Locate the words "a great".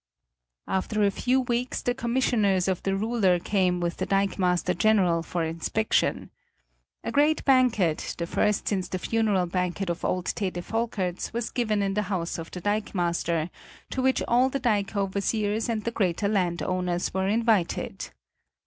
7.03-7.45